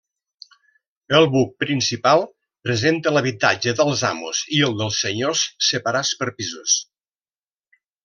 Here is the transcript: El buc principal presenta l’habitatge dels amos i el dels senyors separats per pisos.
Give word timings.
El 1.19 1.25
buc 1.35 1.51
principal 1.63 2.23
presenta 2.69 3.13
l’habitatge 3.15 3.75
dels 3.83 4.03
amos 4.11 4.43
i 4.59 4.65
el 4.71 4.77
dels 4.83 5.01
senyors 5.07 5.47
separats 5.71 6.19
per 6.23 6.33
pisos. 6.41 6.79